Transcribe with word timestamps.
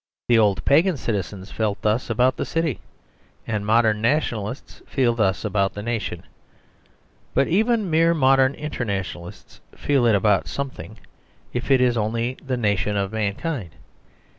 The 0.29 0.39
old 0.39 0.65
pagan 0.65 0.97
citizens 0.97 1.51
felt 1.51 1.83
thus 1.83 2.09
about 2.09 2.35
the 2.37 2.43
city; 2.43 2.79
and 3.45 3.63
modern 3.63 4.01
nationalists 4.01 4.81
feel 4.87 5.13
thus 5.13 5.45
about 5.45 5.75
the 5.75 5.83
nation. 5.83 6.23
But 7.35 7.47
even 7.47 7.87
mere 7.87 8.15
modern 8.15 8.55
internationalists 8.55 9.61
feel 9.75 10.07
it 10.07 10.15
about 10.15 10.47
something; 10.47 10.97
if 11.53 11.69
it 11.69 11.81
is 11.81 11.97
only 11.97 12.35
the 12.43 12.57
nation 12.57 12.97
of 12.97 13.13
mankind. 13.13 13.75